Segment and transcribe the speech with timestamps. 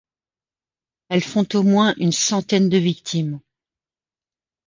[1.09, 3.39] Elles font au moins une centaine de victimes.